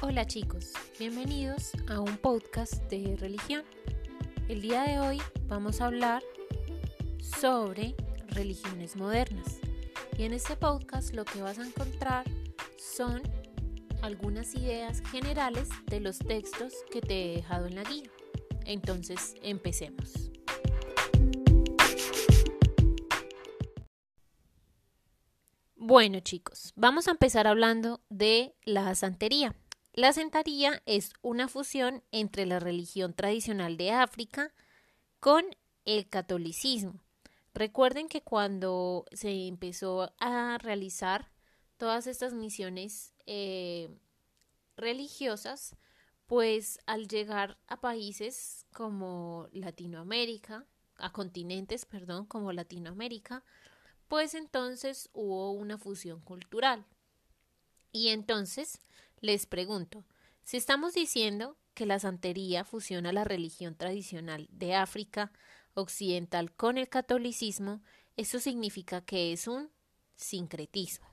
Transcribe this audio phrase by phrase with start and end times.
[0.00, 3.64] Hola chicos, bienvenidos a un podcast de religión.
[4.48, 6.22] El día de hoy vamos a hablar
[7.20, 7.96] sobre
[8.28, 9.58] religiones modernas.
[10.16, 12.24] Y en este podcast lo que vas a encontrar
[12.78, 13.22] son
[14.00, 18.08] algunas ideas generales de los textos que te he dejado en la guía.
[18.66, 20.30] Entonces, empecemos.
[25.74, 29.56] Bueno chicos, vamos a empezar hablando de la santería.
[29.98, 34.54] La santería es una fusión entre la religión tradicional de África
[35.18, 35.44] con
[35.86, 37.00] el catolicismo.
[37.52, 41.32] Recuerden que cuando se empezó a realizar
[41.78, 43.88] todas estas misiones eh,
[44.76, 45.74] religiosas,
[46.26, 53.42] pues al llegar a países como Latinoamérica, a continentes, perdón, como Latinoamérica,
[54.06, 56.86] pues entonces hubo una fusión cultural.
[57.90, 58.80] Y entonces
[59.20, 60.04] les pregunto,
[60.44, 65.32] si estamos diciendo que la santería fusiona la religión tradicional de África
[65.74, 67.80] occidental con el catolicismo,
[68.16, 69.70] eso significa que es un
[70.16, 71.06] sincretismo.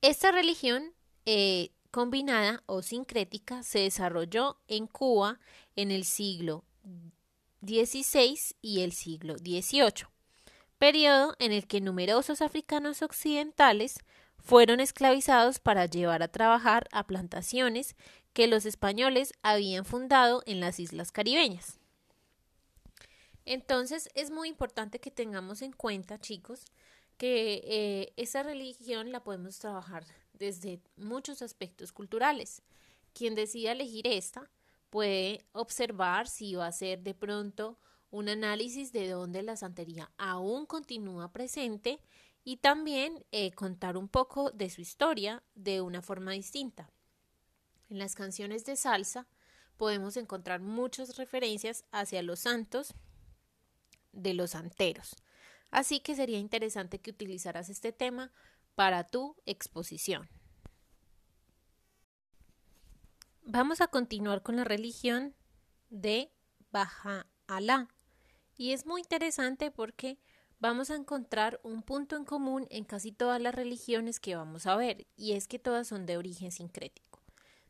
[0.00, 0.94] Esta religión
[1.26, 5.40] eh, combinada o sincrética se desarrolló en Cuba
[5.76, 6.64] en el siglo
[7.62, 10.06] XVI y el siglo XVIII
[10.78, 13.98] periodo en el que numerosos africanos occidentales
[14.48, 17.96] fueron esclavizados para llevar a trabajar a plantaciones
[18.32, 21.78] que los españoles habían fundado en las islas caribeñas.
[23.44, 26.64] Entonces es muy importante que tengamos en cuenta, chicos,
[27.18, 32.62] que eh, esa religión la podemos trabajar desde muchos aspectos culturales.
[33.12, 34.50] Quien decida elegir esta
[34.88, 37.78] puede observar si va a ser de pronto
[38.10, 42.00] un análisis de dónde la santería aún continúa presente
[42.48, 46.90] y también eh, contar un poco de su historia de una forma distinta.
[47.90, 49.26] En las canciones de salsa
[49.76, 52.94] podemos encontrar muchas referencias hacia los santos
[54.12, 55.14] de los santeros.
[55.70, 58.32] Así que sería interesante que utilizaras este tema
[58.74, 60.30] para tu exposición.
[63.42, 65.34] Vamos a continuar con la religión
[65.90, 66.32] de
[66.70, 67.88] Baja Alá.
[68.56, 70.18] Y es muy interesante porque
[70.60, 74.76] vamos a encontrar un punto en común en casi todas las religiones que vamos a
[74.76, 77.22] ver, y es que todas son de origen sincrético.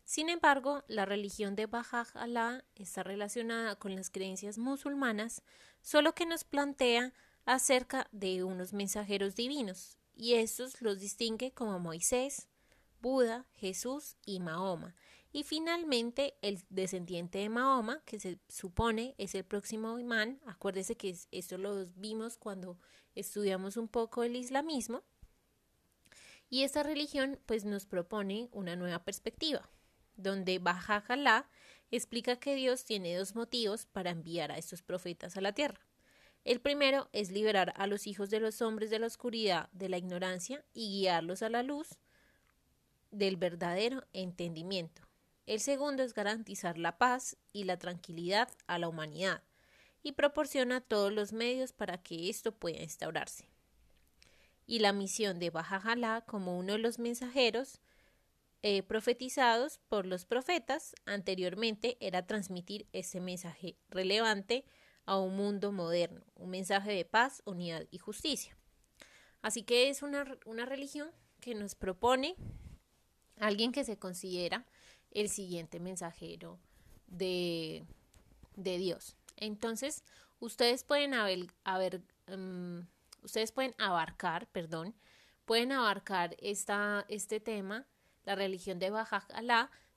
[0.04, 5.43] Sin embargo, la religión de Baja Allah está relacionada con las creencias musulmanas,
[5.82, 7.12] solo que nos plantea
[7.44, 12.48] acerca de unos mensajeros divinos, y estos los distingue como Moisés,
[13.00, 14.94] Buda, Jesús y Mahoma,
[15.38, 21.16] y finalmente el descendiente de Mahoma, que se supone es el próximo imán, acuérdese que
[21.31, 22.76] esto lo vimos cuando
[23.15, 25.04] estudiamos un poco el islamismo,
[26.50, 29.71] y esta religión pues nos propone una nueva perspectiva,
[30.16, 31.48] donde Bajajalá
[31.93, 35.87] explica que Dios tiene dos motivos para enviar a estos profetas a la tierra.
[36.43, 39.98] El primero es liberar a los hijos de los hombres de la oscuridad, de la
[39.98, 42.00] ignorancia, y guiarlos a la luz
[43.12, 45.08] del verdadero entendimiento.
[45.48, 49.42] El segundo es garantizar la paz y la tranquilidad a la humanidad
[50.03, 53.48] y proporciona todos los medios para que esto pueda instaurarse.
[54.66, 57.81] Y la misión de Bajajalá como uno de los mensajeros
[58.60, 64.66] eh, profetizados por los profetas anteriormente era transmitir ese mensaje relevante
[65.06, 68.54] a un mundo moderno, un mensaje de paz, unidad y justicia.
[69.41, 71.10] Así que es una, una religión
[71.41, 72.36] que nos propone
[73.38, 74.66] alguien que se considera
[75.13, 76.59] el siguiente mensajero
[77.07, 77.85] de,
[78.57, 79.17] de Dios.
[79.37, 80.05] Entonces,
[80.41, 82.87] ustedes pueden haber, em,
[83.23, 84.95] ustedes pueden abarcar, perdón,
[85.45, 87.87] pueden abarcar esta, este tema,
[88.25, 89.27] la religión de Baja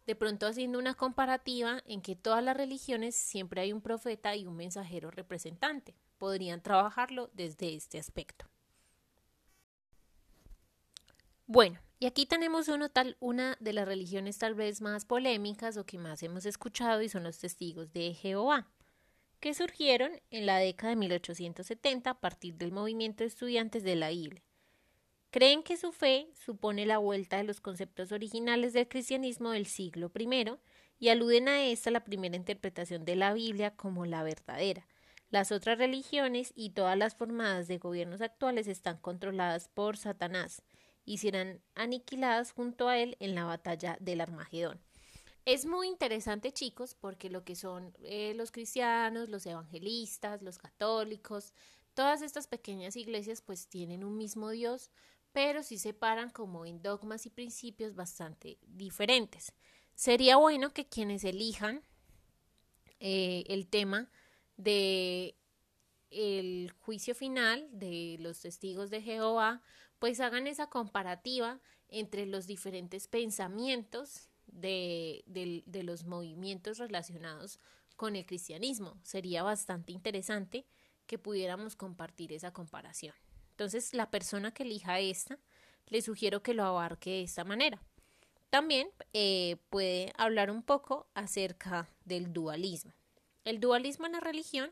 [0.06, 4.48] de pronto haciendo una comparativa en que todas las religiones siempre hay un profeta y
[4.48, 5.96] un mensajero representante.
[6.18, 8.46] Podrían trabajarlo desde este aspecto.
[11.46, 12.68] Bueno, y aquí tenemos
[13.20, 17.22] una de las religiones tal vez más polémicas o que más hemos escuchado y son
[17.22, 18.68] los testigos de Jehová,
[19.40, 24.10] que surgieron en la década de 1870 a partir del movimiento de estudiantes de la
[24.10, 24.42] Biblia.
[25.30, 30.12] Creen que su fe supone la vuelta de los conceptos originales del cristianismo del siglo
[30.18, 30.58] I
[30.98, 34.88] y aluden a esta la primera interpretación de la Biblia como la verdadera.
[35.30, 40.64] Las otras religiones y todas las formadas de gobiernos actuales están controladas por Satanás
[41.06, 44.80] y serán aniquiladas junto a él en la batalla del Armagedón.
[45.46, 51.54] Es muy interesante, chicos, porque lo que son eh, los cristianos, los evangelistas, los católicos,
[51.96, 54.92] todas estas pequeñas iglesias pues tienen un mismo Dios,
[55.32, 59.54] pero sí separan como en dogmas y principios bastante diferentes.
[59.96, 61.84] Sería bueno que quienes elijan
[63.00, 64.12] eh, el tema
[64.58, 65.36] de
[66.12, 69.62] el juicio final de los testigos de Jehová,
[70.02, 75.24] pues hagan esa comparativa entre los diferentes pensamientos de,
[75.84, 77.60] los movimientos relacionados
[77.98, 79.00] con el cristianismo.
[79.04, 80.66] Sería bastante interesante
[81.06, 83.14] que pudiéramos compartir esa comparación.
[83.52, 85.38] Entonces, la persona que elija esta,
[85.86, 87.80] le sugiero que lo abarque de esta manera.
[88.50, 92.92] También eh, puede hablar un poco acerca del dualismo.
[93.46, 94.72] El dualismo en la religión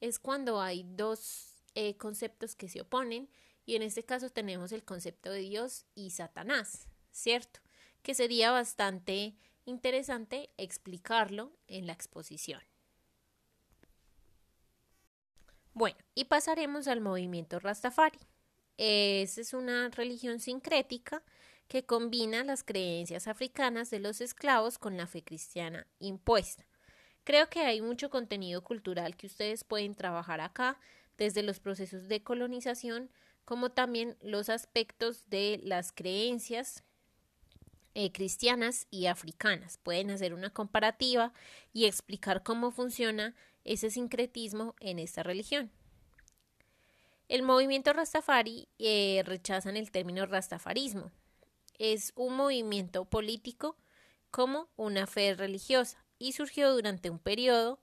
[0.00, 3.28] es cuando hay dos eh, conceptos que se oponen
[3.66, 7.60] y en este caso tenemos el concepto de Dios y Satanás, ¿cierto?
[8.02, 9.34] Que sería bastante
[9.64, 12.60] interesante explicarlo en la exposición.
[15.72, 18.20] Bueno, y pasaremos al movimiento Rastafari.
[18.76, 21.22] Esa es una religión sincrética
[21.68, 26.66] que combina las creencias africanas de los esclavos con la fe cristiana impuesta.
[27.24, 30.78] Creo que hay mucho contenido cultural que ustedes pueden trabajar acá,
[31.16, 33.10] desde los procesos de colonización,
[33.44, 36.82] como también los aspectos de las creencias
[37.94, 39.78] eh, cristianas y africanas.
[39.78, 41.32] Pueden hacer una comparativa
[41.72, 45.70] y explicar cómo funciona ese sincretismo en esta religión.
[47.28, 51.12] El movimiento Rastafari eh, rechazan el término rastafarismo.
[51.78, 53.76] Es un movimiento político
[54.30, 57.80] como una fe religiosa y surgió durante un periodo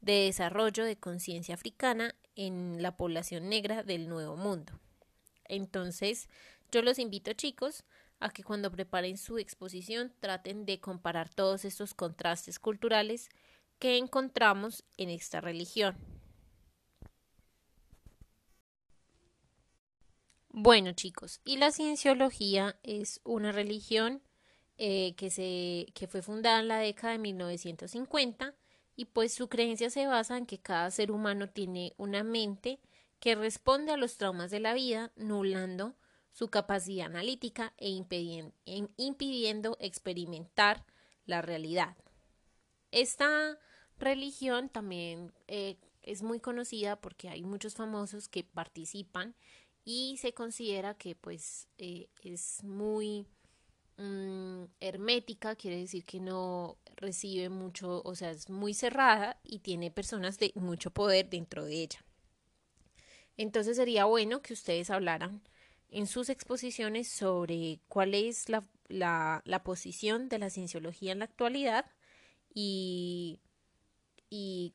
[0.00, 4.78] de desarrollo de conciencia africana en la población negra del Nuevo Mundo.
[5.46, 6.28] Entonces,
[6.70, 7.84] yo los invito, chicos,
[8.20, 13.28] a que cuando preparen su exposición traten de comparar todos estos contrastes culturales
[13.78, 15.96] que encontramos en esta religión.
[20.48, 24.22] Bueno, chicos, y la cienciología es una religión
[24.78, 28.54] eh, que, se, que fue fundada en la década de 1950
[28.96, 32.78] y pues su creencia se basa en que cada ser humano tiene una mente
[33.24, 35.96] que responde a los traumas de la vida, nublando
[36.30, 40.84] su capacidad analítica e impidiendo, experimentar
[41.24, 41.96] la realidad.
[42.90, 43.58] Esta
[43.98, 49.34] religión también eh, es muy conocida porque hay muchos famosos que participan
[49.86, 53.26] y se considera que pues eh, es muy
[53.96, 59.92] Mm, hermética, quiere decir que no recibe mucho, o sea, es muy cerrada y tiene
[59.92, 62.04] personas de mucho poder dentro de ella.
[63.36, 65.42] Entonces sería bueno que ustedes hablaran
[65.90, 71.86] en sus exposiciones sobre cuál es la, la, posición de la cienciología en la actualidad
[72.52, 73.40] y,
[74.30, 74.74] y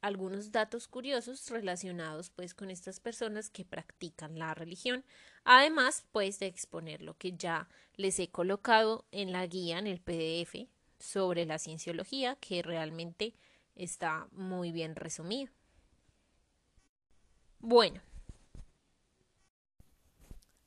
[0.00, 5.04] algunos datos curiosos relacionados pues con estas personas que practican la religión,
[5.44, 10.00] además pues de exponer lo que ya les he colocado en la guía en el
[10.00, 10.68] PDF
[10.98, 13.34] sobre la cienciología que realmente
[13.74, 15.50] está muy bien resumido.
[17.66, 18.02] Bueno.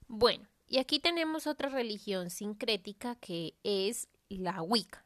[0.07, 5.05] Bueno, y aquí tenemos otra religión sincrética que es la Wicca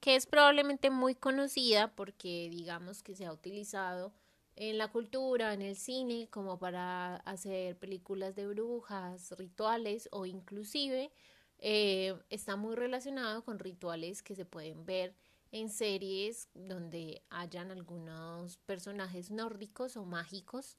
[0.00, 4.14] que es probablemente muy conocida porque digamos que se ha utilizado
[4.54, 11.10] en la cultura, en el cine, como para hacer películas de brujas, rituales o inclusive
[11.58, 15.14] eh, está muy relacionado con rituales que se pueden ver
[15.50, 20.76] en series donde hayan algunos personajes nórdicos o mágicos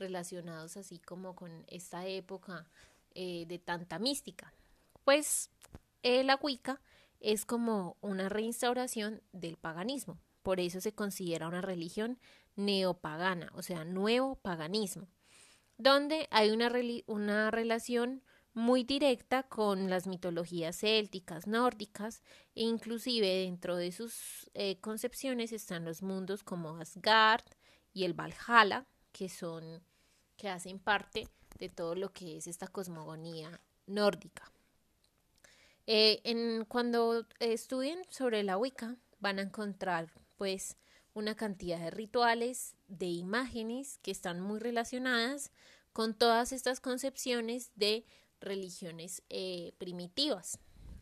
[0.00, 2.66] relacionados así como con esta época
[3.14, 4.52] eh, de tanta mística.
[5.04, 5.50] Pues
[6.02, 6.80] eh, la Wicca
[7.20, 10.18] es como una reinstauración del paganismo.
[10.42, 12.18] Por eso se considera una religión
[12.56, 15.08] neopagana, o sea, nuevo paganismo,
[15.76, 16.72] donde hay una,
[17.06, 22.22] una relación muy directa con las mitologías célticas, nórdicas,
[22.54, 27.44] e inclusive dentro de sus eh, concepciones están los mundos como Asgard
[27.92, 29.82] y el Valhalla, que son,
[30.40, 31.28] que hacen parte
[31.58, 34.50] de todo lo que es esta cosmogonía nórdica.
[35.86, 40.78] Eh, en, cuando estudien sobre la Wicca van a encontrar pues
[41.12, 45.50] una cantidad de rituales, de imágenes que están muy relacionadas
[45.92, 48.06] con todas estas concepciones de
[48.40, 50.58] religiones eh, primitivas.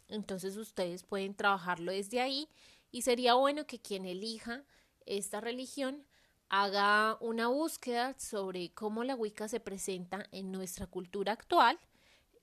[0.09, 2.49] Entonces ustedes pueden trabajarlo desde ahí
[2.91, 4.65] y sería bueno que quien elija
[5.07, 6.08] esta religión
[6.49, 11.79] haga una búsqueda sobre cómo la Wicca se presenta en nuestra cultura actual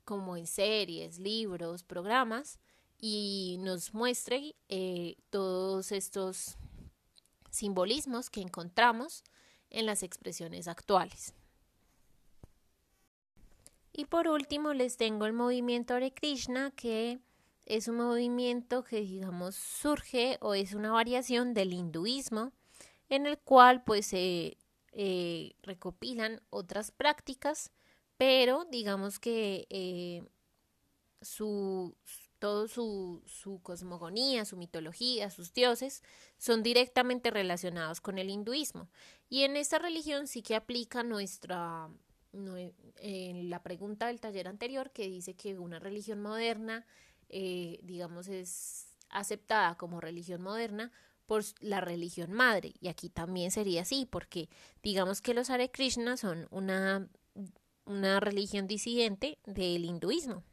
[0.06, 2.60] como en series, libros, programas,
[3.00, 6.58] y nos muestre eh, todos estos
[7.50, 9.24] simbolismos que encontramos
[9.70, 11.34] en las expresiones actuales.
[13.92, 17.20] Y por último les tengo el movimiento Hare Krishna, que
[17.66, 22.54] es un movimiento que digamos surge o es una variación del hinduismo,
[23.10, 24.58] en el cual pues se
[24.92, 27.72] eh, recopilan otras prácticas,
[28.18, 30.24] pero digamos que eh,
[31.22, 31.96] su,
[32.40, 36.04] todo su, su, cosmogonía, su mitología, sus dioses
[36.38, 38.90] son directamente relacionados con el hinduismo.
[39.30, 41.90] Y en esta religión sí que aplica nuestra,
[42.32, 46.86] en la pregunta del taller anterior que dice que una religión moderna,
[47.30, 50.92] eh, digamos, es aceptada como religión moderna
[51.26, 52.74] por la religión madre.
[52.80, 54.50] Y aquí también sería así, porque
[54.84, 57.08] digamos que los Hare Krishna son una,
[57.86, 60.44] una religión disidente del hinduismo.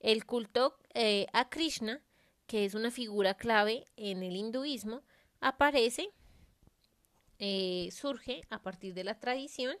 [0.00, 2.02] El culto eh, a Krishna,
[2.46, 5.02] que es una figura clave en el hinduismo,
[5.40, 6.10] aparece,
[7.38, 9.76] eh, surge a partir de la tradición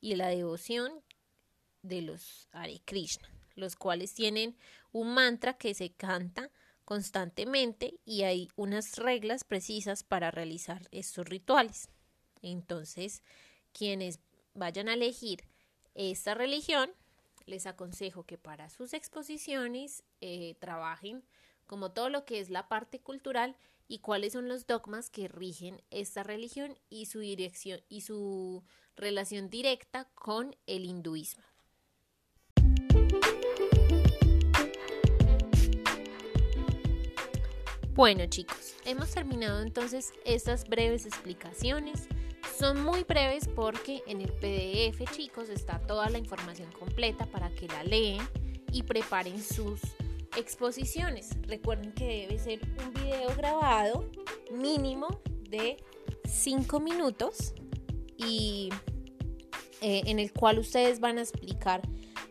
[0.00, 0.92] y la devoción
[1.82, 4.56] de los Hare Krishna, los cuales tienen
[4.92, 6.50] un mantra que se canta
[6.84, 11.88] constantemente y hay unas reglas precisas para realizar estos rituales.
[12.42, 13.22] Entonces,
[13.72, 14.20] quienes
[14.54, 15.44] vayan a elegir
[15.94, 16.90] esta religión
[17.46, 21.24] les aconsejo que para sus exposiciones eh, trabajen
[21.66, 25.82] como todo lo que es la parte cultural y cuáles son los dogmas que rigen
[25.90, 28.64] esta religión y su dirección y su
[28.96, 31.44] relación directa con el hinduismo.
[37.94, 42.08] Bueno chicos, hemos terminado entonces estas breves explicaciones
[42.58, 47.68] son muy breves porque en el PDF, chicos, está toda la información completa para que
[47.68, 48.20] la leen
[48.72, 49.80] y preparen sus
[50.36, 51.30] exposiciones.
[51.42, 54.10] Recuerden que debe ser un video grabado
[54.50, 55.06] mínimo
[55.48, 55.76] de
[56.28, 57.54] 5 minutos
[58.16, 58.70] y
[59.82, 61.80] eh, en el cual ustedes van a explicar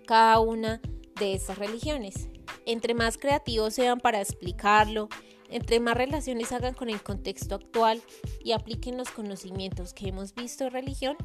[0.05, 0.81] cada una
[1.17, 2.27] de estas religiones.
[2.65, 5.07] Entre más creativos sean para explicarlo,
[5.53, 8.01] entre más relaciones hagan con el contexto actual
[8.43, 11.15] y apliquen los conocimientos que hemos visto en religión,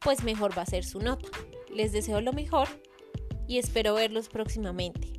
[0.00, 1.28] pues mejor va a ser su nota.
[1.72, 2.66] Les deseo lo mejor
[3.46, 5.15] y espero verlos próximamente.